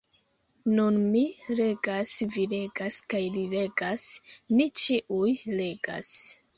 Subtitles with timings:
[0.77, 1.21] Nun mi
[1.59, 4.09] legas, vi legas kaj li legas;
[4.57, 5.33] ni ĉiuj
[5.65, 6.17] legas.